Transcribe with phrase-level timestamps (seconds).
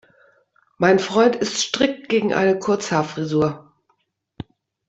[0.79, 3.71] Mein Freund ist strikt gegen eine Kurzhaarfrisur.